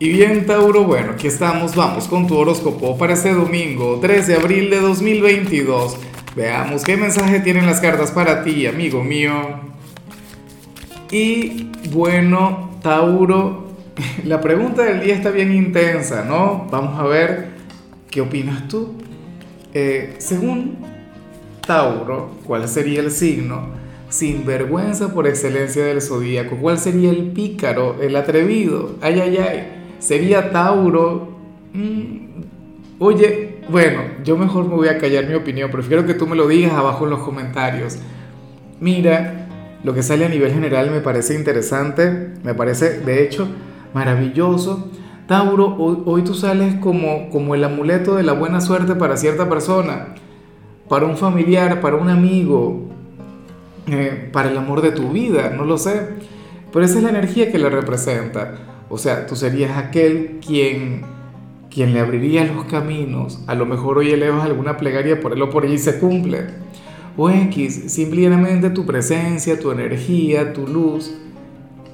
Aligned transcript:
Y 0.00 0.10
bien, 0.10 0.46
Tauro, 0.46 0.84
bueno, 0.84 1.10
aquí 1.12 1.26
estamos, 1.26 1.74
vamos 1.74 2.06
con 2.06 2.28
tu 2.28 2.36
horóscopo 2.36 2.96
para 2.96 3.14
este 3.14 3.34
domingo, 3.34 3.98
3 4.00 4.28
de 4.28 4.34
abril 4.36 4.70
de 4.70 4.80
2022. 4.80 5.96
Veamos 6.36 6.84
qué 6.84 6.96
mensaje 6.96 7.40
tienen 7.40 7.66
las 7.66 7.80
cartas 7.80 8.12
para 8.12 8.44
ti, 8.44 8.68
amigo 8.68 9.02
mío. 9.02 9.32
Y 11.10 11.72
bueno, 11.90 12.78
Tauro, 12.80 13.72
la 14.24 14.40
pregunta 14.40 14.84
del 14.84 15.00
día 15.00 15.16
está 15.16 15.30
bien 15.30 15.52
intensa, 15.52 16.24
¿no? 16.24 16.68
Vamos 16.70 16.96
a 17.00 17.02
ver 17.02 17.48
qué 18.08 18.20
opinas 18.20 18.68
tú. 18.68 18.94
Eh, 19.74 20.14
según 20.18 20.78
Tauro, 21.66 22.36
¿cuál 22.44 22.68
sería 22.68 23.00
el 23.00 23.10
signo? 23.10 23.66
Sin 24.10 24.46
vergüenza 24.46 25.12
por 25.12 25.26
excelencia 25.26 25.84
del 25.84 26.00
zodíaco. 26.00 26.56
¿Cuál 26.56 26.78
sería 26.78 27.10
el 27.10 27.32
pícaro, 27.32 28.00
el 28.00 28.14
atrevido? 28.14 28.94
Ay, 29.00 29.18
ay, 29.18 29.36
ay 29.38 29.77
sería 29.98 30.50
Tauro. 30.50 31.36
Mm, 31.72 32.42
oye, 32.98 33.58
bueno, 33.68 34.00
yo 34.24 34.36
mejor 34.36 34.68
me 34.68 34.74
voy 34.74 34.88
a 34.88 34.98
callar 34.98 35.26
mi 35.26 35.34
opinión, 35.34 35.70
prefiero 35.70 36.06
que 36.06 36.14
tú 36.14 36.26
me 36.26 36.36
lo 36.36 36.48
digas 36.48 36.72
abajo 36.72 37.04
en 37.04 37.10
los 37.10 37.20
comentarios. 37.20 37.98
Mira, 38.80 39.48
lo 39.84 39.94
que 39.94 40.02
sale 40.02 40.24
a 40.24 40.28
nivel 40.28 40.52
general 40.52 40.90
me 40.90 41.00
parece 41.00 41.34
interesante, 41.34 42.32
me 42.42 42.54
parece 42.54 43.00
de 43.00 43.22
hecho 43.22 43.48
maravilloso. 43.94 44.90
Tauro, 45.26 45.76
hoy, 45.76 46.22
tú 46.22 46.34
sales 46.34 46.76
como, 46.76 47.28
como 47.28 47.54
el 47.54 47.62
amuleto 47.62 48.14
de 48.14 48.22
la 48.22 48.32
buena 48.32 48.62
suerte 48.62 48.94
para 48.94 49.18
cierta 49.18 49.46
persona, 49.46 50.14
para 50.88 51.04
un 51.04 51.18
familiar, 51.18 51.82
para 51.82 51.96
un 51.96 52.08
amigo, 52.08 52.88
eh, 53.86 54.30
para 54.32 54.50
el 54.50 54.56
amor 54.56 54.80
de 54.80 54.92
tu 54.92 55.10
vida, 55.10 55.52
no 55.54 55.64
lo 55.64 55.76
sé. 55.76 56.08
Pero 56.72 56.84
esa 56.84 56.98
es 56.98 57.04
la 57.04 57.10
energía 57.10 57.52
que 57.52 57.58
le 57.58 57.68
representa. 57.68 58.54
O 58.90 58.98
sea, 58.98 59.26
tú 59.26 59.36
serías 59.36 59.76
aquel 59.76 60.40
quien, 60.44 61.02
quien 61.70 61.92
le 61.92 62.00
abriría 62.00 62.44
los 62.44 62.64
caminos. 62.64 63.42
A 63.46 63.54
lo 63.54 63.66
mejor 63.66 63.98
hoy 63.98 64.10
elevas 64.10 64.44
alguna 64.44 64.76
plegaria 64.76 65.20
por 65.20 65.32
él 65.32 65.42
o 65.42 65.50
por 65.50 65.64
ella 65.64 65.74
y 65.74 65.78
se 65.78 65.98
cumple. 65.98 66.46
O 67.16 67.28
X, 67.28 67.92
simplemente 67.92 68.70
tu 68.70 68.86
presencia, 68.86 69.58
tu 69.58 69.70
energía, 69.70 70.52
tu 70.52 70.66
luz. 70.66 71.14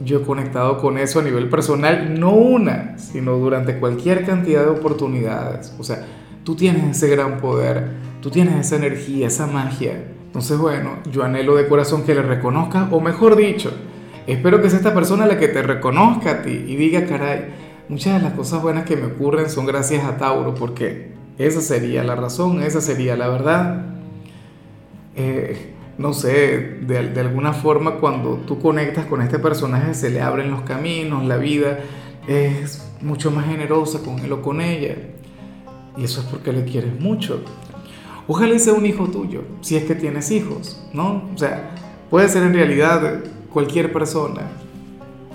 Yo 0.05 0.19
he 0.19 0.23
conectado 0.23 0.79
con 0.79 0.99
eso 0.99 1.21
a 1.21 1.23
nivel 1.23 1.49
personal, 1.49 2.19
no 2.19 2.33
una, 2.33 2.99
sino 2.99 3.37
durante 3.37 3.79
cualquier 3.79 4.25
cantidad 4.27 4.65
de 4.65 4.71
oportunidades. 4.71 5.75
O 5.79 5.85
sea, 5.85 6.05
tú 6.45 6.55
tienes 6.55 6.97
ese 6.97 7.09
gran 7.09 7.39
poder, 7.39 7.91
tú 8.21 8.31
tienes 8.31 8.67
esa 8.67 8.77
energía, 8.77 9.29
esa 9.29 9.47
magia. 9.47 10.05
Entonces, 10.27 10.59
bueno, 10.59 10.99
yo 11.11 11.23
anhelo 11.23 11.55
de 11.55 11.69
corazón 11.69 12.03
que 12.03 12.15
le 12.15 12.23
reconozcas, 12.23 12.89
o 12.91 13.01
mejor 13.01 13.37
dicho, 13.37 13.73
Espero 14.27 14.63
que 14.63 14.71
sea 14.71 14.79
esta 14.79 14.95
persona 14.95 15.27
la 15.27 15.39
que 15.39 15.49
te 15.49 15.63
reconozca 15.63 16.31
a 16.31 16.43
ti 16.43 16.51
y 16.51 16.77
diga, 16.77 17.05
caray, 17.07 17.47
muchas 17.89 18.15
de 18.15 18.21
las 18.21 18.33
cosas 18.33 18.63
buenas 18.63 18.85
que 18.85 18.97
me 18.97 19.07
ocurren 19.07 19.51
son 19.51 19.67
gracias 19.67 20.05
a 20.05 20.17
Tauro, 20.17 20.55
porque 20.55 21.13
esa 21.37 21.61
sería 21.61 22.03
la 22.05 22.15
razón, 22.15 22.63
esa 22.63 22.81
sería 22.81 23.17
la 23.17 23.29
verdad. 23.29 23.85
Eh, 25.17 25.73
no 25.99 26.13
sé, 26.13 26.79
de, 26.81 27.11
de, 27.11 27.21
alguna 27.21 27.53
forma 27.53 27.97
cuando 27.97 28.37
tú 28.47 28.59
conectas 28.59 29.07
con 29.07 29.21
este 29.23 29.39
personaje 29.39 29.95
se 29.95 30.11
le 30.11 30.21
abren 30.21 30.51
los 30.51 30.63
caminos, 30.63 31.25
la 31.25 31.37
vida 31.37 31.79
es 32.27 32.91
mucho 33.01 33.31
más 33.31 33.47
generosa 33.47 34.01
con 34.03 34.19
él 34.19 34.33
o 34.33 34.43
con 34.43 34.61
ella. 34.61 34.97
Y 35.97 36.05
eso 36.05 36.21
es 36.21 36.27
porque 36.27 36.53
le 36.53 36.65
quieres 36.65 36.99
mucho. 36.99 37.43
Ojalá 38.27 38.59
sea 38.59 38.73
un 38.73 38.87
hijo 38.87 39.07
tuyo, 39.09 39.43
si 39.61 39.77
es 39.77 39.85
que 39.85 39.95
tienes 39.95 40.31
hijos, 40.31 40.83
¿no? 40.93 41.29
O 41.35 41.39
sea, 41.39 41.75
puede 42.11 42.29
ser 42.29 42.43
en 42.43 42.55
realidad 42.55 43.21
cualquier 43.55 43.93
persona. 43.93 44.43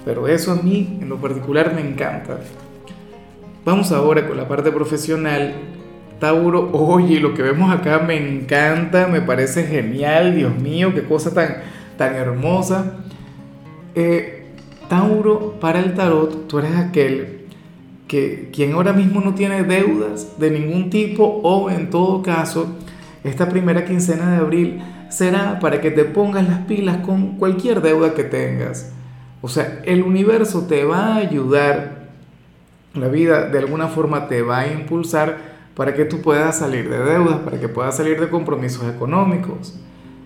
Pero 0.05 0.27
eso 0.27 0.51
a 0.51 0.55
mí 0.55 0.99
en 1.01 1.09
lo 1.09 1.17
particular 1.17 1.73
me 1.73 1.81
encanta. 1.81 2.39
Vamos 3.65 3.91
ahora 3.91 4.27
con 4.27 4.37
la 4.37 4.47
parte 4.47 4.71
profesional. 4.71 5.53
Tauro, 6.19 6.69
oye, 6.73 7.19
lo 7.21 7.33
que 7.33 7.41
vemos 7.41 7.71
acá 7.71 7.99
me 7.99 8.17
encanta, 8.17 9.07
me 9.07 9.21
parece 9.21 9.63
genial, 9.63 10.35
Dios 10.35 10.53
mío, 10.59 10.93
qué 10.93 11.03
cosa 11.03 11.33
tan, 11.33 11.58
tan 11.97 12.13
hermosa. 12.13 12.97
Eh, 13.95 14.47
Tauro, 14.89 15.59
para 15.61 15.79
el 15.79 15.93
tarot, 15.93 16.47
tú 16.47 16.59
eres 16.59 16.75
aquel 16.75 17.45
que 18.08 18.49
quien 18.52 18.73
ahora 18.73 18.91
mismo 18.91 19.21
no 19.21 19.33
tiene 19.35 19.63
deudas 19.63 20.37
de 20.39 20.52
ningún 20.52 20.89
tipo 20.89 21.23
o 21.23 21.69
en 21.69 21.89
todo 21.89 22.21
caso, 22.21 22.75
esta 23.23 23.47
primera 23.47 23.85
quincena 23.85 24.31
de 24.31 24.37
abril 24.37 24.81
será 25.09 25.59
para 25.59 25.81
que 25.81 25.92
te 25.92 26.05
pongas 26.05 26.47
las 26.47 26.59
pilas 26.59 26.97
con 26.97 27.37
cualquier 27.37 27.81
deuda 27.81 28.14
que 28.14 28.23
tengas. 28.23 28.92
O 29.42 29.47
sea, 29.47 29.81
el 29.86 30.03
universo 30.03 30.65
te 30.67 30.83
va 30.83 31.14
a 31.14 31.17
ayudar, 31.17 32.09
la 32.93 33.08
vida 33.08 33.49
de 33.49 33.59
alguna 33.59 33.87
forma 33.87 34.27
te 34.27 34.42
va 34.42 34.59
a 34.59 34.71
impulsar 34.71 35.37
para 35.75 35.93
que 35.93 36.05
tú 36.05 36.21
puedas 36.21 36.59
salir 36.59 36.89
de 36.89 36.99
deudas, 36.99 37.39
para 37.39 37.59
que 37.59 37.70
puedas 37.70 37.95
salir 37.95 38.20
de 38.20 38.30
compromisos 38.30 38.83
económicos. 38.93 39.80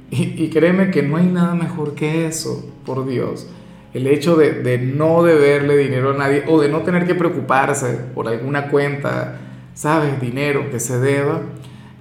Y, 0.09 0.49
créeme 0.49 0.91
que 0.91 1.01
no 1.01 1.17
hay 1.17 1.25
nada 1.25 1.55
mejor 1.55 1.95
que 1.95 2.27
eso, 2.27 2.71
por 2.85 3.07
Dios. 3.07 3.47
El 3.95 4.05
hecho 4.05 4.35
de, 4.35 4.51
de 4.51 4.77
no 4.77 5.23
deberle 5.23 5.75
dinero 5.75 6.11
a 6.11 6.17
nadie 6.17 6.43
o 6.47 6.61
de 6.61 6.69
no 6.69 6.81
tener 6.81 7.07
que 7.07 7.15
preocuparse 7.15 7.99
por 8.13 8.27
alguna 8.27 8.69
cuenta, 8.69 9.39
sabes, 9.73 10.21
dinero 10.21 10.69
que 10.69 10.79
se 10.79 10.99
deba, 10.99 11.41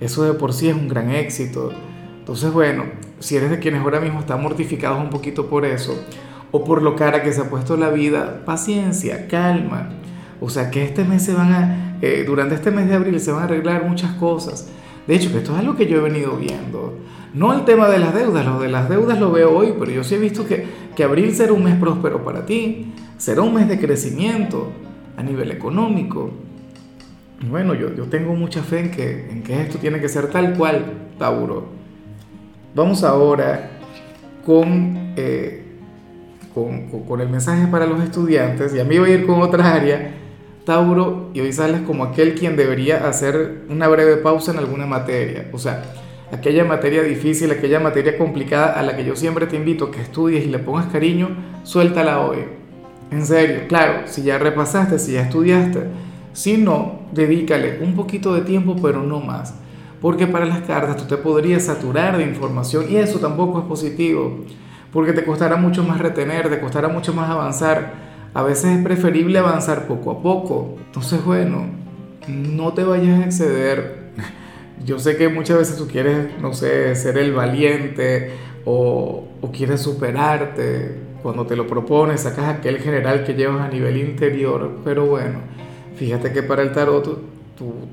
eso 0.01 0.25
de 0.25 0.35
por 0.35 0.53
sí 0.53 0.69
es 0.69 0.75
un 0.75 0.89
gran 0.89 1.11
éxito. 1.11 1.73
Entonces, 2.23 2.53
bueno, 2.53 2.85
si 3.19 3.35
eres 3.35 3.51
de 3.51 3.59
quienes 3.59 3.81
ahora 3.81 3.99
mismo 3.99 4.21
están 4.21 4.41
mortificados 4.41 5.03
un 5.03 5.11
poquito 5.11 5.49
por 5.49 5.65
eso, 5.65 6.07
o 6.53 6.63
por 6.63 6.81
lo 6.81 6.95
cara 6.95 7.25
que 7.25 7.33
se 7.33 7.41
ha 7.41 7.51
puesto 7.51 7.77
la 7.77 7.91
vida, 7.91 8.45
paciencia, 8.45 9.27
calma. 9.27 9.89
O 10.41 10.49
sea, 10.49 10.71
que 10.71 10.85
este 10.85 11.03
mes 11.03 11.25
se 11.25 11.35
van 11.35 11.53
a, 11.53 11.99
eh, 12.01 12.23
durante 12.25 12.55
este 12.55 12.71
mes 12.71 12.89
de 12.89 12.95
abril 12.95 13.19
se 13.19 13.33
van 13.33 13.43
a 13.43 13.45
arreglar 13.47 13.89
muchas 13.89 14.13
cosas. 14.13 14.69
De 15.09 15.17
hecho, 15.17 15.33
que 15.33 15.39
esto 15.39 15.53
es 15.53 15.59
algo 15.59 15.75
que 15.75 15.89
yo 15.89 15.99
he 15.99 16.01
venido 16.01 16.37
viendo. 16.37 16.97
No 17.35 17.53
el 17.55 17.65
tema 17.65 17.89
de 17.89 17.99
las 17.99 18.15
deudas, 18.15 18.47
lo 18.47 18.61
de 18.61 18.69
las 18.69 18.89
deudas 18.89 19.19
lo 19.19 19.33
veo 19.33 19.51
hoy, 19.51 19.75
pero 19.77 19.91
yo 19.91 20.05
sí 20.05 20.15
he 20.15 20.19
visto 20.19 20.47
que, 20.47 20.65
que 20.95 21.03
abril 21.03 21.35
será 21.35 21.53
un 21.53 21.65
mes 21.65 21.75
próspero 21.75 22.23
para 22.23 22.47
ti, 22.47 22.93
será 23.19 23.43
un 23.43 23.55
mes 23.55 23.67
de 23.67 23.81
crecimiento 23.81 24.71
a 25.17 25.25
nivel 25.25 25.51
económico. 25.51 26.31
Bueno, 27.51 27.75
yo, 27.75 27.93
yo 27.97 28.05
tengo 28.05 28.37
mucha 28.37 28.63
fe 28.63 28.79
en 28.79 28.91
que, 28.93 29.29
en 29.29 29.43
que 29.43 29.61
esto 29.61 29.79
tiene 29.79 30.01
que 30.01 30.09
ser 30.09 30.29
tal 30.29 30.55
cual, 30.55 30.85
Tauro. 31.19 31.82
Vamos 32.75 33.05
ahora 33.05 33.69
eh, 35.17 35.63
con, 36.55 36.89
con, 37.07 37.21
el 37.21 37.29
mensaje 37.29 37.67
para 37.67 37.85
los 37.85 38.03
estudiantes, 38.03 38.75
y 38.75 38.81
a 38.81 38.85
mí 38.85 38.99
voy 38.99 39.11
a 39.11 39.15
ir 39.15 39.27
con 39.27 39.43
otra 39.43 39.75
área, 39.75 40.15
Tauro, 40.65 41.29
y 41.35 41.41
hoy 41.41 41.53
sales 41.53 41.83
como 41.83 42.05
aquel 42.05 42.35
quien 42.35 42.57
debería 42.57 43.07
hacer 43.07 43.65
una 43.69 43.89
breve 43.89 44.17
pausa 44.17 44.53
en 44.53 44.59
alguna 44.59 44.87
materia, 44.87 45.51
o 45.53 45.59
sea, 45.59 45.83
aquella 46.33 46.65
materia 46.65 47.03
difícil, 47.03 47.51
aquella 47.51 47.79
materia 47.79 48.17
complicada 48.17 48.73
a 48.73 48.83
la 48.83 48.97
que 48.97 49.05
yo 49.05 49.17
siempre 49.17 49.47
te 49.47 49.57
invito 49.57 49.87
a 49.87 49.91
que 49.91 50.01
estudies 50.01 50.47
y 50.47 50.49
le 50.49 50.59
pongas 50.59 50.87
cariño, 50.87 51.29
suéltala 51.65 52.21
hoy. 52.21 52.39
En 53.11 53.27
serio, 53.27 53.69
claro, 53.69 54.07
si 54.07 54.23
ya 54.23 54.39
repasaste, 54.39 54.99
si 54.99 55.13
ya 55.13 55.23
estudiaste, 55.25 55.89
si 56.33 56.57
no, 56.57 57.01
dedícale 57.13 57.81
un 57.83 57.95
poquito 57.95 58.33
de 58.33 58.41
tiempo, 58.41 58.77
pero 58.81 59.03
no 59.03 59.21
más 59.21 59.57
porque 60.03 60.27
para 60.27 60.45
las 60.45 60.63
cartas 60.63 60.97
tú 60.97 61.05
te 61.05 61.17
podrías 61.17 61.63
saturar 61.63 62.19
de 62.19 62.25
información 62.25 62.87
y 62.91 62.97
eso 62.97 63.21
tampoco 63.21 63.61
es 63.61 63.65
positivo, 63.67 64.41
porque 64.93 65.13
te 65.13 65.25
costará 65.25 65.57
mucho 65.57 65.85
más 65.85 66.01
retener, 66.01 66.51
te 66.51 66.61
costará 66.61 66.89
mucho 66.89 67.15
más 67.15 67.31
avanzar. 67.31 68.11
A 68.35 68.43
veces 68.43 68.77
es 68.77 68.83
preferible 68.83 69.39
avanzar 69.39 69.87
poco 69.87 70.11
a 70.11 70.21
poco. 70.21 70.77
Entonces, 70.87 71.25
bueno, 71.25 71.67
no 72.27 72.73
te 72.73 72.83
vayas 72.83 73.21
a 73.21 73.25
exceder. 73.25 74.11
Yo 74.85 74.99
sé 74.99 75.17
que 75.17 75.29
muchas 75.29 75.59
veces 75.59 75.77
tú 75.77 75.87
quieres, 75.87 76.29
no 76.41 76.53
sé, 76.53 76.95
ser 76.97 77.17
el 77.19 77.33
valiente 77.33 78.33
o, 78.65 79.29
o 79.41 79.53
quieres 79.53 79.83
superarte. 79.83 80.97
Cuando 81.23 81.47
te 81.47 81.55
lo 81.55 81.67
propones, 81.67 82.23
sacas 82.23 82.47
aquel 82.47 82.79
general 82.79 83.25
que 83.25 83.35
llevas 83.35 83.61
a 83.61 83.69
nivel 83.69 83.99
interior. 83.99 84.79
Pero 84.83 85.07
bueno, 85.07 85.41
fíjate 85.95 86.33
que 86.33 86.43
para 86.43 86.63
el 86.63 86.73
tarot 86.73 87.23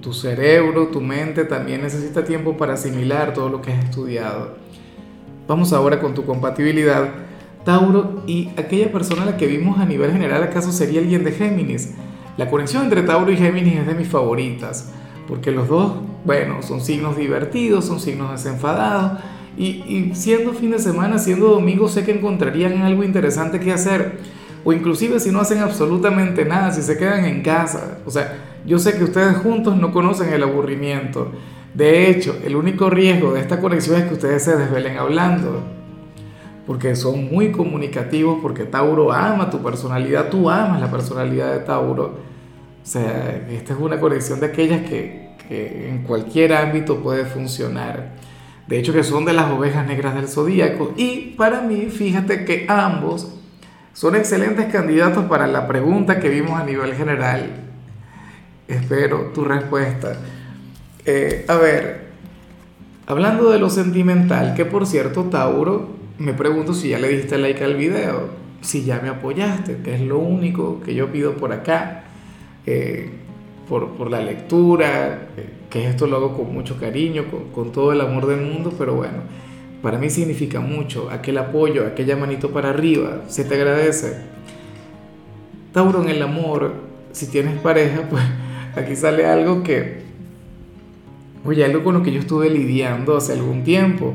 tu, 0.01 0.13
cerebro, 0.13 0.88
tu 0.88 1.01
mente 1.01 1.44
también 1.44 1.81
necesita 1.81 2.24
tiempo 2.24 2.57
para 2.57 2.74
asimilar 2.74 3.33
todo 3.33 3.50
lo 3.50 3.62
que 3.62 3.71
has 3.71 3.83
estudiado. 3.86 4.56
Vamos 5.48 5.74
ahora 5.74 6.00
con 6.00 6.13
tu 6.13 6.25
compatibilidad, 6.25 7.10
Tauro, 7.66 8.24
y 8.27 8.50
aquella 8.57 8.92
persona 8.92 9.24
a 9.24 9.25
la 9.25 9.38
que 9.38 9.48
vimos 9.48 9.80
a 9.80 9.86
nivel 9.86 10.12
general, 10.12 10.44
¿acaso 10.44 10.71
sería 10.71 11.01
alguien 11.01 11.24
de 11.24 11.31
Géminis? 11.31 11.95
La 12.38 12.50
conexión 12.50 12.83
entre 12.83 13.04
Tauro 13.04 13.31
y 13.31 13.38
Géminis 13.38 13.80
es 13.80 13.88
de 13.88 13.95
mis 13.95 14.07
favoritas, 14.07 14.92
porque 15.27 15.51
los 15.51 15.68
dos, 15.68 15.94
bueno, 16.24 16.62
son 16.62 16.81
signos 16.81 17.18
divertidos, 17.18 17.86
son 17.86 18.00
signos 18.00 18.31
desenfadados, 18.31 19.19
y, 19.57 19.83
y 19.88 20.12
siendo 20.15 20.54
fin 20.54 20.72
de 20.72 20.80
semana, 20.80 21.18
siendo 21.19 21.50
domingo, 21.50 21.89
sé 21.89 22.06
que 22.06 22.12
encontrarían 22.13 22.81
algo 22.81 23.04
interesante 23.04 23.60
que 23.60 23.74
hacer, 23.74 24.19
o 24.63 24.72
inclusive 24.72 25.19
si 25.19 25.31
no 25.31 25.42
hacen 25.42 25.60
absolutamente 25.60 26.45
nada, 26.45 26.72
si 26.72 26.81
se 26.81 26.98
quedan 26.98 27.25
en 27.25 27.42
casa, 27.42 28.00
o 28.06 28.12
sea, 28.12 28.49
yo 28.69 28.77
sé 28.77 28.95
que 28.95 29.04
ustedes 29.04 29.36
juntos 29.38 29.75
no 29.75 29.92
conocen 29.92 30.31
el 30.31 30.44
aburrimiento. 30.44 31.31
De 31.74 32.07
hecho, 32.07 32.38
el 32.45 32.56
único 32.56 32.92
riesgo 32.92 33.33
de 33.33 33.42
esta 33.42 33.60
conexión 33.60 34.00
es 34.00 34.07
que 34.07 34.13
ustedes 34.13 34.44
se 34.44 34.56
desvelen 34.56 34.95
hablando. 35.00 35.63
Porque 36.68 36.95
son 36.95 37.33
muy 37.33 37.51
comunicativos, 37.51 38.38
porque 38.44 38.66
Tauro 38.66 39.12
ama 39.12 39.50
tu 39.50 39.63
personalidad, 39.63 40.30
tú 40.30 40.51
amas 40.51 40.80
la 40.80 40.92
personalidad 40.92 41.51
de 41.51 41.62
Tauro. 41.62 42.19
sea, 42.83 43.44
esta 43.50 43.74
es 43.74 43.80
una 43.80 44.00
conexión 44.00 44.39
de 44.39 44.45
aquellas 44.45 44.81
que, 44.88 45.31
que 45.48 45.89
en 45.89 46.04
cualquier 46.04 46.54
ámbito 46.54 46.98
puede 46.98 47.25
funcionar. 47.25 48.18
De 48.68 48.77
hecho, 48.77 48.94
que 48.94 49.04
son 49.04 49.25
de 49.25 49.33
las 49.33 49.50
ovejas 49.51 49.88
negras 49.88 50.13
del 50.13 50.27
zodíaco. 50.27 50.94
Y 50.95 51.33
para 51.36 51.62
mí, 51.62 51.88
fíjate 51.88 52.45
que 52.45 52.68
ambos 52.69 53.33
son 53.94 54.15
excelentes 54.15 54.72
candidatos 54.72 55.25
para 55.25 55.48
la 55.48 55.68
pregunta 55.68 56.19
que 56.19 56.30
vimos 56.30 56.51
a 56.51 56.63
nivel 56.63 56.94
general. 56.94 57.69
Espero 58.69 59.31
tu 59.33 59.44
respuesta. 59.44 60.16
Eh, 61.06 61.44
a 61.48 61.56
ver, 61.56 62.07
hablando 63.06 63.50
de 63.50 63.60
lo 63.60 63.69
sentimental, 63.69 64.54
que 64.54 64.63
por 64.63 64.86
cierto, 64.86 65.25
Tauro, 65.25 65.89
me 66.18 66.33
pregunto 66.33 66.74
si 66.74 66.89
ya 66.89 67.00
le 67.00 67.10
diste 67.10 67.38
like 67.38 67.63
al 67.63 67.75
video, 67.75 68.30
si 68.62 68.86
ya 68.86 69.01
me 69.01 69.10
apoyaste, 69.10 69.77
que 69.83 69.95
es 69.95 70.01
lo 70.01 70.19
único 70.19 70.80
que 70.81 70.94
yo 70.94 71.12
pido 71.12 71.33
por 71.33 71.51
acá, 71.51 72.04
eh, 72.66 73.10
por, 73.68 73.98
por, 73.98 74.10
la 74.10 74.21
lectura, 74.21 75.30
eh, 75.36 75.50
que 75.69 75.88
esto 75.88 76.07
lo 76.07 76.18
hago 76.18 76.38
con 76.38 76.54
mucho 76.54 76.77
cariño, 76.80 77.25
con, 77.30 77.50
con 77.51 77.72
todo 77.72 77.92
el 77.92 78.00
amor 78.00 78.27
del 78.27 78.42
mundo, 78.42 78.74
pero 78.77 78.95
bueno 78.95 79.50
para 79.81 79.98
mí 79.98 80.10
significa 80.10 80.60
mucho, 80.60 81.10
aquel 81.10 81.38
apoyo, 81.38 81.88
aquella 81.88 82.15
manito 82.18 82.51
para 82.51 82.69
arriba, 82.69 83.22
se 83.27 83.45
te 83.45 83.56
agradece. 83.56 84.18
Tauro 85.72 86.01
en 86.04 86.10
el 86.10 86.22
amor, 86.22 86.74
si 87.13 87.27
tienes 87.27 87.57
pareja, 87.62 88.01
pues 88.10 88.24
aquí 88.79 88.95
sale 88.95 89.25
algo 89.25 89.63
que, 89.63 90.01
oye, 91.45 91.63
algo 91.63 91.83
con 91.83 91.93
lo 91.95 92.03
que 92.03 92.11
yo 92.11 92.19
estuve 92.19 92.49
lidiando 92.49 93.17
hace 93.17 93.33
algún 93.33 93.63
tiempo. 93.63 94.13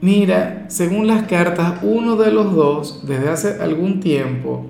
Mira, 0.00 0.64
según 0.68 1.06
las 1.06 1.24
cartas, 1.24 1.80
uno 1.82 2.16
de 2.16 2.32
los 2.32 2.54
dos, 2.54 3.06
desde 3.06 3.28
hace 3.28 3.62
algún 3.62 4.00
tiempo, 4.00 4.66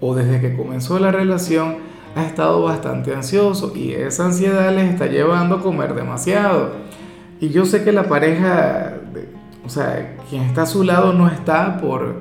o 0.00 0.14
desde 0.14 0.40
que 0.40 0.56
comenzó 0.56 0.98
la 0.98 1.12
relación, 1.12 1.76
ha 2.16 2.24
estado 2.24 2.62
bastante 2.62 3.14
ansioso 3.14 3.72
y 3.74 3.92
esa 3.92 4.26
ansiedad 4.26 4.74
les 4.74 4.90
está 4.90 5.06
llevando 5.06 5.56
a 5.56 5.62
comer 5.62 5.94
demasiado. 5.94 6.72
Y 7.40 7.50
yo 7.50 7.64
sé 7.64 7.84
que 7.84 7.92
la 7.92 8.08
pareja 8.08 9.00
o 9.64 9.68
sea, 9.68 10.16
quien 10.28 10.42
está 10.42 10.62
a 10.62 10.66
su 10.66 10.84
lado 10.84 11.12
no 11.12 11.28
está 11.28 11.78
por, 11.78 12.16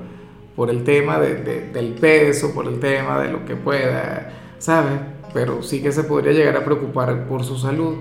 por 0.55 0.69
el 0.69 0.83
tema 0.83 1.19
de, 1.19 1.69
del 1.73 1.93
peso, 1.93 2.53
por 2.53 2.67
el 2.67 2.79
tema 2.79 3.19
de 3.21 3.31
lo 3.31 3.45
que 3.45 3.55
pueda, 3.55 4.31
¿sabes? 4.59 4.93
Pero 5.33 5.63
sí 5.63 5.81
que 5.81 5.91
se 5.91 6.03
podría 6.03 6.33
llegar 6.33 6.57
a 6.57 6.65
preocupar 6.65 7.27
por 7.27 7.44
su 7.44 7.57
salud. 7.57 7.95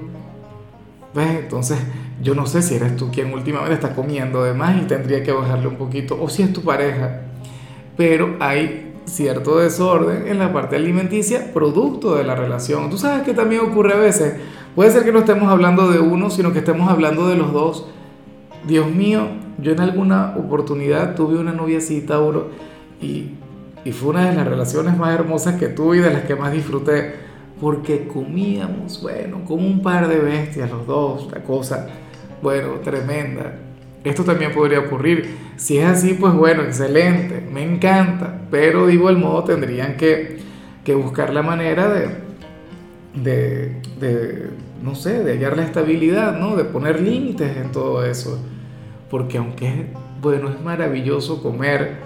Entonces, 1.14 1.78
yo 2.22 2.34
no 2.34 2.46
sé 2.46 2.62
si 2.62 2.74
eres 2.76 2.96
tú 2.96 3.10
quien 3.10 3.32
últimamente 3.32 3.74
está 3.74 3.94
comiendo 3.94 4.42
de 4.44 4.54
más 4.54 4.80
y 4.80 4.86
tendría 4.86 5.22
que 5.22 5.32
bajarle 5.32 5.66
un 5.66 5.76
poquito, 5.76 6.18
o 6.20 6.28
si 6.28 6.42
es 6.42 6.52
tu 6.52 6.62
pareja. 6.62 7.22
Pero 7.96 8.36
hay 8.40 8.94
cierto 9.04 9.58
desorden 9.58 10.28
en 10.28 10.38
la 10.38 10.52
parte 10.52 10.76
alimenticia 10.76 11.52
producto 11.52 12.14
de 12.14 12.24
la 12.24 12.34
relación. 12.34 12.88
Tú 12.88 12.96
sabes 12.96 13.22
que 13.24 13.34
también 13.34 13.62
ocurre 13.62 13.92
a 13.92 13.96
veces. 13.96 14.34
Puede 14.74 14.90
ser 14.90 15.04
que 15.04 15.12
no 15.12 15.18
estemos 15.18 15.48
hablando 15.50 15.90
de 15.90 15.98
uno, 15.98 16.30
sino 16.30 16.52
que 16.52 16.60
estemos 16.60 16.90
hablando 16.90 17.28
de 17.28 17.36
los 17.36 17.52
dos 17.52 17.86
Dios 18.66 18.88
mío, 18.90 19.26
yo 19.58 19.72
en 19.72 19.80
alguna 19.80 20.34
oportunidad 20.36 21.16
tuve 21.16 21.36
una 21.36 21.52
noviecita, 21.52 22.14
Tauro, 22.14 22.50
y, 23.00 23.30
y 23.84 23.92
fue 23.92 24.10
una 24.10 24.30
de 24.30 24.36
las 24.36 24.46
relaciones 24.46 24.96
más 24.96 25.14
hermosas 25.14 25.56
que 25.56 25.68
tuve 25.68 25.98
y 25.98 26.00
de 26.00 26.12
las 26.12 26.22
que 26.22 26.36
más 26.36 26.52
disfruté, 26.52 27.14
porque 27.60 28.06
comíamos, 28.08 29.00
bueno, 29.02 29.44
como 29.44 29.66
un 29.66 29.82
par 29.82 30.08
de 30.08 30.18
bestias 30.18 30.70
los 30.70 30.86
dos, 30.86 31.30
la 31.32 31.42
cosa, 31.42 31.88
bueno, 32.42 32.80
tremenda. 32.82 33.54
Esto 34.02 34.24
también 34.24 34.52
podría 34.52 34.80
ocurrir. 34.80 35.36
Si 35.56 35.78
es 35.78 35.84
así, 35.84 36.14
pues 36.14 36.32
bueno, 36.34 36.62
excelente, 36.62 37.40
me 37.52 37.62
encanta, 37.62 38.42
pero 38.50 38.86
de 38.86 38.94
igual 38.94 39.16
modo 39.16 39.44
tendrían 39.44 39.96
que, 39.96 40.38
que 40.84 40.94
buscar 40.94 41.32
la 41.32 41.42
manera 41.42 41.88
de, 41.88 42.08
de, 43.14 43.80
de, 44.00 44.50
no 44.82 44.96
sé, 44.96 45.22
de 45.22 45.32
hallar 45.34 45.56
la 45.56 45.64
estabilidad, 45.64 46.36
¿no? 46.38 46.56
De 46.56 46.64
poner 46.64 47.00
límites 47.00 47.56
en 47.56 47.70
todo 47.70 48.04
eso 48.04 48.40
porque 49.12 49.36
aunque, 49.36 49.88
bueno, 50.22 50.48
es 50.48 50.58
maravilloso 50.62 51.42
comer, 51.42 51.96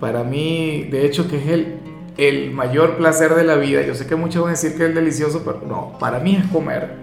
para 0.00 0.24
mí, 0.24 0.88
de 0.90 1.06
hecho, 1.06 1.28
que 1.28 1.38
es 1.38 1.46
el, 1.48 1.78
el 2.16 2.50
mayor 2.50 2.96
placer 2.96 3.34
de 3.34 3.44
la 3.44 3.56
vida, 3.56 3.82
yo 3.82 3.94
sé 3.94 4.06
que 4.06 4.16
muchos 4.16 4.42
van 4.42 4.48
a 4.48 4.52
decir 4.52 4.76
que 4.76 4.86
es 4.86 4.94
delicioso, 4.94 5.42
pero 5.44 5.62
no, 5.66 5.98
para 5.98 6.18
mí 6.20 6.36
es 6.36 6.46
comer. 6.46 6.96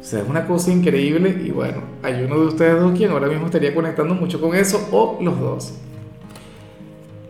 O 0.00 0.04
sea, 0.04 0.20
es 0.20 0.28
una 0.28 0.46
cosa 0.46 0.70
increíble 0.70 1.34
y 1.44 1.50
bueno, 1.50 1.82
hay 2.02 2.22
uno 2.22 2.38
de 2.38 2.46
ustedes 2.48 2.78
dos 2.78 2.92
quien 2.96 3.10
ahora 3.10 3.26
mismo 3.26 3.46
estaría 3.46 3.74
conectando 3.74 4.14
mucho 4.14 4.38
con 4.40 4.54
eso 4.54 4.86
o 4.92 5.18
los 5.22 5.40
dos. 5.40 5.74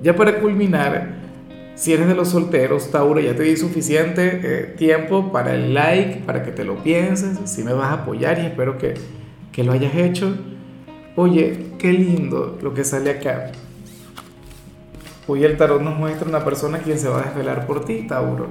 Ya 0.02 0.16
para 0.16 0.40
culminar, 0.40 1.14
si 1.76 1.92
eres 1.92 2.08
de 2.08 2.14
los 2.14 2.28
solteros, 2.28 2.90
Tauro, 2.90 3.20
ya 3.20 3.36
te 3.36 3.44
di 3.44 3.56
suficiente 3.56 4.40
eh, 4.42 4.74
tiempo 4.76 5.30
para 5.30 5.54
el 5.54 5.72
like, 5.72 6.22
para 6.26 6.42
que 6.42 6.50
te 6.50 6.64
lo 6.64 6.82
pienses, 6.82 7.38
si 7.48 7.62
me 7.62 7.72
vas 7.72 7.90
a 7.90 8.02
apoyar 8.02 8.38
y 8.40 8.46
espero 8.46 8.76
que, 8.76 8.94
que 9.52 9.62
lo 9.62 9.72
hayas 9.72 9.94
hecho. 9.94 10.36
Oye, 11.16 11.70
qué 11.78 11.92
lindo 11.92 12.58
lo 12.60 12.74
que 12.74 12.82
sale 12.82 13.10
acá. 13.10 13.52
Hoy 15.26 15.42
el 15.42 15.56
tarot 15.56 15.80
nos 15.80 15.98
muestra 15.98 16.28
una 16.28 16.44
persona 16.44 16.78
quien 16.78 16.98
se 16.98 17.08
va 17.08 17.20
a 17.20 17.24
desvelar 17.24 17.66
por 17.66 17.84
ti, 17.84 18.06
Tauro. 18.06 18.48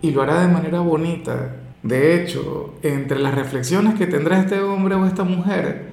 Y 0.00 0.10
lo 0.10 0.22
hará 0.22 0.40
de 0.40 0.48
manera 0.48 0.80
bonita. 0.80 1.56
De 1.82 2.14
hecho, 2.14 2.74
entre 2.82 3.18
las 3.18 3.34
reflexiones 3.34 3.94
que 3.94 4.06
tendrá 4.06 4.40
este 4.40 4.60
hombre 4.60 4.94
o 4.94 5.04
esta 5.04 5.22
mujer, 5.22 5.90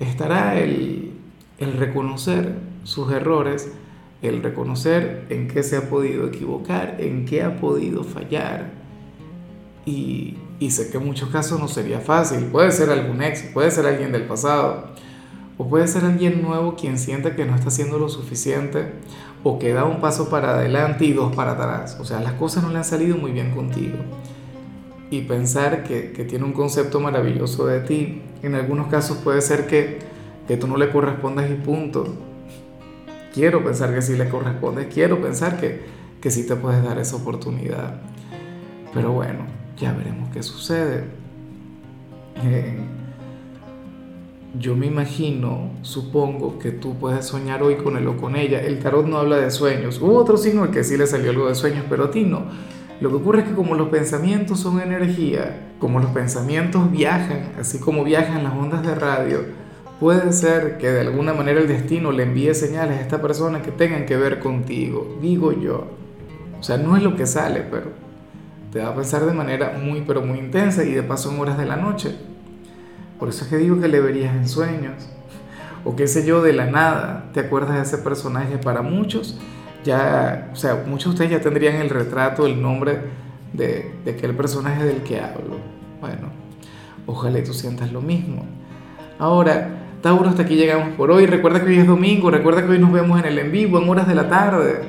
estará 0.00 0.58
el, 0.58 1.12
el 1.58 1.74
reconocer 1.74 2.54
sus 2.84 3.12
errores, 3.12 3.70
el 4.22 4.42
reconocer 4.42 5.26
en 5.28 5.46
qué 5.48 5.62
se 5.62 5.76
ha 5.76 5.90
podido 5.90 6.26
equivocar, 6.26 6.96
en 6.98 7.26
qué 7.26 7.42
ha 7.42 7.58
podido 7.58 8.02
fallar. 8.02 8.70
Y, 9.84 10.38
y 10.58 10.70
sé 10.70 10.90
que 10.90 10.96
en 10.96 11.04
muchos 11.04 11.28
casos 11.28 11.60
no 11.60 11.68
sería 11.68 12.00
fácil. 12.00 12.46
Puede 12.46 12.72
ser 12.72 12.88
algún 12.88 13.22
ex, 13.22 13.42
puede 13.42 13.70
ser 13.70 13.84
alguien 13.84 14.10
del 14.10 14.22
pasado, 14.22 14.88
o 15.58 15.68
puede 15.68 15.88
ser 15.88 16.04
alguien 16.04 16.42
nuevo 16.42 16.76
quien 16.76 16.98
siente 16.98 17.34
que 17.34 17.44
no 17.44 17.54
está 17.54 17.68
haciendo 17.68 17.98
lo 17.98 18.08
suficiente, 18.08 18.92
o 19.42 19.58
que 19.58 19.72
da 19.72 19.84
un 19.84 20.00
paso 20.00 20.28
para 20.28 20.54
adelante 20.54 21.04
y 21.04 21.12
dos 21.12 21.34
para 21.34 21.52
atrás. 21.52 21.96
O 22.00 22.04
sea, 22.04 22.20
las 22.20 22.34
cosas 22.34 22.64
no 22.64 22.70
le 22.70 22.78
han 22.78 22.84
salido 22.84 23.16
muy 23.16 23.32
bien 23.32 23.52
contigo. 23.52 23.96
Y 25.10 25.22
pensar 25.22 25.84
que, 25.84 26.12
que 26.12 26.24
tiene 26.24 26.44
un 26.44 26.52
concepto 26.52 27.00
maravilloso 27.00 27.66
de 27.66 27.80
ti, 27.80 28.22
en 28.42 28.54
algunos 28.54 28.88
casos 28.88 29.18
puede 29.18 29.40
ser 29.40 29.66
que, 29.66 30.00
que 30.48 30.56
tú 30.56 30.66
no 30.66 30.76
le 30.76 30.90
correspondas 30.90 31.50
y 31.50 31.54
punto. 31.54 32.06
Quiero 33.32 33.62
pensar 33.62 33.94
que 33.94 34.02
sí 34.02 34.16
le 34.16 34.28
corresponde, 34.28 34.88
quiero 34.88 35.20
pensar 35.20 35.60
que, 35.60 35.84
que 36.20 36.30
sí 36.30 36.46
te 36.46 36.56
puedes 36.56 36.82
dar 36.82 36.98
esa 36.98 37.16
oportunidad. 37.16 38.00
Pero 38.92 39.12
bueno, 39.12 39.40
ya 39.76 39.92
veremos 39.92 40.30
qué 40.30 40.42
sucede. 40.42 41.04
Eh, 42.42 42.78
yo 44.58 44.76
me 44.76 44.86
imagino, 44.86 45.70
supongo 45.82 46.58
que 46.58 46.70
tú 46.70 46.96
puedes 46.96 47.26
soñar 47.26 47.62
hoy 47.62 47.76
con 47.76 47.96
él 47.96 48.06
o 48.06 48.16
con 48.16 48.36
ella. 48.36 48.60
El 48.60 48.78
tarot 48.78 49.06
no 49.06 49.18
habla 49.18 49.36
de 49.36 49.50
sueños. 49.50 50.00
Hubo 50.00 50.14
otro 50.16 50.36
signo 50.36 50.62
al 50.62 50.70
que 50.70 50.84
sí 50.84 50.96
le 50.96 51.06
salió 51.06 51.30
algo 51.30 51.48
de 51.48 51.54
sueños, 51.54 51.84
pero 51.88 52.04
a 52.04 52.10
ti 52.10 52.24
no. 52.24 52.44
Lo 53.00 53.10
que 53.10 53.16
ocurre 53.16 53.40
es 53.40 53.48
que 53.48 53.54
como 53.54 53.74
los 53.74 53.88
pensamientos 53.88 54.60
son 54.60 54.80
energía, 54.80 55.72
como 55.78 56.00
los 56.00 56.10
pensamientos 56.10 56.90
viajan, 56.90 57.52
así 57.60 57.78
como 57.78 58.04
viajan 58.04 58.44
las 58.44 58.54
ondas 58.54 58.82
de 58.86 58.94
radio, 58.94 59.40
puede 60.00 60.32
ser 60.32 60.78
que 60.78 60.90
de 60.90 61.00
alguna 61.00 61.34
manera 61.34 61.60
el 61.60 61.68
destino 61.68 62.10
le 62.10 62.22
envíe 62.22 62.54
señales 62.54 62.98
a 62.98 63.02
esta 63.02 63.20
persona 63.20 63.60
que 63.60 63.70
tengan 63.70 64.06
que 64.06 64.16
ver 64.16 64.38
contigo, 64.38 65.18
digo 65.20 65.52
yo. 65.52 65.88
O 66.58 66.62
sea, 66.62 66.78
no 66.78 66.96
es 66.96 67.02
lo 67.02 67.16
que 67.16 67.26
sale, 67.26 67.64
pero 67.70 67.86
te 68.72 68.80
va 68.80 68.88
a 68.88 68.94
pensar 68.94 69.26
de 69.26 69.32
manera 69.32 69.78
muy, 69.82 70.02
pero 70.02 70.22
muy 70.22 70.38
intensa 70.38 70.82
y 70.84 70.92
de 70.92 71.02
paso 71.02 71.30
en 71.30 71.40
horas 71.40 71.58
de 71.58 71.66
la 71.66 71.76
noche. 71.76 72.16
Por 73.18 73.28
eso 73.28 73.44
es 73.44 73.50
que 73.50 73.56
digo 73.56 73.80
que 73.80 73.88
le 73.88 74.00
verías 74.00 74.34
en 74.34 74.48
sueños. 74.48 75.08
O 75.84 75.94
qué 75.94 76.08
sé 76.08 76.26
yo, 76.26 76.42
de 76.42 76.52
la 76.52 76.66
nada, 76.66 77.30
¿te 77.32 77.40
acuerdas 77.40 77.76
de 77.76 77.82
ese 77.82 77.98
personaje? 77.98 78.58
Para 78.58 78.82
muchos, 78.82 79.38
ya, 79.84 80.50
o 80.52 80.56
sea, 80.56 80.84
muchos 80.86 81.04
de 81.04 81.10
ustedes 81.10 81.30
ya 81.30 81.40
tendrían 81.40 81.76
el 81.76 81.90
retrato, 81.90 82.46
el 82.46 82.60
nombre 82.60 83.00
de, 83.52 83.92
aquel 84.08 84.34
personaje 84.34 84.84
del 84.84 85.02
que 85.02 85.20
hablo. 85.20 85.58
Bueno, 86.00 86.30
ojalá 87.06 87.42
tú 87.42 87.54
sientas 87.54 87.92
lo 87.92 88.00
mismo. 88.00 88.44
Ahora, 89.18 89.84
Tauro, 90.02 90.28
hasta 90.28 90.42
aquí 90.42 90.56
llegamos 90.56 90.94
por 90.96 91.10
hoy. 91.10 91.26
Recuerda 91.26 91.60
que 91.60 91.70
hoy 91.70 91.78
es 91.78 91.86
domingo, 91.86 92.30
recuerda 92.30 92.62
que 92.62 92.72
hoy 92.72 92.78
nos 92.78 92.92
vemos 92.92 93.18
en 93.20 93.26
el 93.26 93.38
en 93.38 93.52
vivo 93.52 93.80
en 93.80 93.88
horas 93.88 94.08
de 94.08 94.14
la 94.14 94.28
tarde 94.28 94.80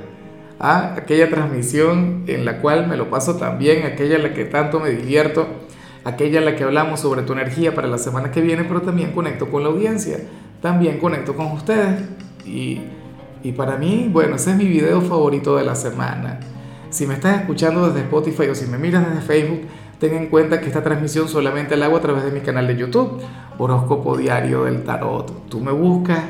a 0.60 0.96
aquella 0.96 1.30
transmisión 1.30 2.24
en 2.28 2.44
la 2.44 2.60
cual 2.60 2.88
me 2.88 2.98
lo 2.98 3.10
paso 3.10 3.38
también, 3.38 3.86
aquella 3.86 4.16
en 4.16 4.24
la 4.24 4.34
que 4.34 4.46
tanto 4.46 4.80
me 4.80 4.90
divierto, 4.90 5.48
aquella 6.08 6.40
en 6.40 6.46
la 6.46 6.56
que 6.56 6.64
hablamos 6.64 7.02
sobre 7.02 7.24
tu 7.24 7.34
energía 7.34 7.76
para 7.76 7.88
la 7.88 7.98
semana 7.98 8.32
que 8.32 8.42
viene, 8.42 8.64
pero 8.64 8.82
también 8.82 9.12
conecto 9.12 9.50
con 9.50 9.64
la 9.64 9.70
audiencia, 9.70 10.20
también 10.62 11.00
conecto 11.00 11.36
con 11.36 11.48
ustedes. 11.48 12.02
Y, 12.46 12.82
y 13.44 13.52
para 13.52 13.78
mí, 13.78 14.10
bueno, 14.12 14.36
ese 14.38 14.52
es 14.52 14.58
mi 14.58 14.66
video 14.66 15.02
favorito 15.02 15.58
de 15.58 15.66
la 15.66 15.76
semana. 15.76 16.40
Si 16.90 17.06
me 17.06 17.16
estás 17.16 17.42
escuchando 17.42 17.88
desde 17.88 18.02
Spotify 18.02 18.48
o 18.48 18.56
si 18.56 18.66
me 18.68 18.78
miras 18.78 19.06
desde 19.08 19.22
Facebook, 19.22 19.62
ten 20.00 20.16
en 20.16 20.28
cuenta 20.28 20.62
que 20.62 20.68
esta 20.68 20.82
transmisión 20.82 21.28
solamente 21.28 21.76
la 21.76 21.88
hago 21.88 21.98
a 21.98 22.02
través 22.02 22.24
de 22.24 22.32
mi 22.32 22.40
canal 22.40 22.68
de 22.68 22.78
YouTube, 22.78 23.22
Horóscopo 23.58 24.16
Diario 24.16 24.64
del 24.64 24.84
Tarot. 24.84 25.50
Tú 25.50 25.60
me 25.60 25.72
buscas 25.72 26.22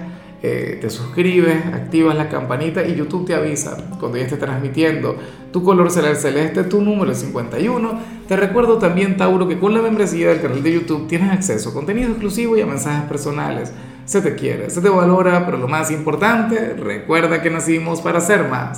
eh, 0.43 0.77
te 0.79 0.89
suscribes, 0.89 1.65
activas 1.73 2.15
la 2.15 2.29
campanita 2.29 2.85
y 2.85 2.95
YouTube 2.95 3.25
te 3.25 3.33
avisa 3.33 3.75
cuando 3.99 4.17
ya 4.17 4.25
esté 4.25 4.37
transmitiendo. 4.37 5.17
Tu 5.51 5.63
color 5.63 5.89
será 5.89 6.11
el 6.11 6.17
celeste, 6.17 6.63
tu 6.63 6.81
número 6.81 7.11
es 7.11 7.19
51. 7.19 7.99
Te 8.27 8.35
recuerdo 8.35 8.77
también, 8.77 9.17
Tauro, 9.17 9.47
que 9.47 9.57
con 9.57 9.73
la 9.73 9.81
membresía 9.81 10.29
del 10.29 10.41
canal 10.41 10.61
de 10.61 10.73
YouTube 10.73 11.07
tienes 11.07 11.31
acceso 11.31 11.69
a 11.69 11.73
contenido 11.73 12.09
exclusivo 12.09 12.55
y 12.55 12.61
a 12.61 12.65
mensajes 12.65 13.07
personales. 13.07 13.71
Se 14.05 14.21
te 14.21 14.35
quiere, 14.35 14.69
se 14.69 14.79
te 14.79 14.89
valora, 14.89 15.45
pero 15.45 15.57
lo 15.57 15.67
más 15.67 15.91
importante, 15.91 16.73
recuerda 16.75 17.41
que 17.41 17.49
nacimos 17.49 18.01
para 18.01 18.21
ser 18.21 18.47
más. 18.47 18.75